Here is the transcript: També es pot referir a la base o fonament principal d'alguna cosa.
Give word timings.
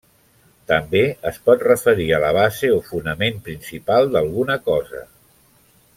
També 0.69 1.01
es 1.31 1.37
pot 1.49 1.65
referir 1.67 2.07
a 2.17 2.21
la 2.25 2.33
base 2.37 2.71
o 2.77 2.81
fonament 2.89 3.39
principal 3.49 4.11
d'alguna 4.17 4.57
cosa. 4.71 5.05